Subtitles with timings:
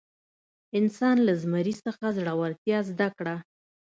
[0.79, 3.35] انسان له زمري څخه زړورتیا زده کړه.